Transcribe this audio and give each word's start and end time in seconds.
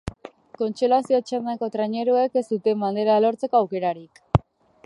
Kontsolazio 0.61 1.19
txandako 1.27 1.69
traineruek 1.77 2.39
ez 2.41 2.45
zuten 2.57 2.81
bandera 2.87 3.19
lortzeko 3.27 3.61
aukerarik. 3.61 4.27